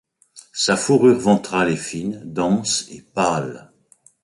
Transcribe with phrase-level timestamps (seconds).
[0.53, 3.71] Sa fourrure ventrale est fine, dense et pâle.